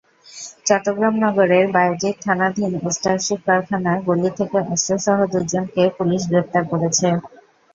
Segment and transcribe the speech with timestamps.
[0.65, 7.07] চট্টগ্রাম নগরের বায়েজিদ থানাধীন স্টারশিপ কারখানার গলি থেকে অস্ত্রসহ দুজনকে পুলিশ গ্রেপ্তার করেছে।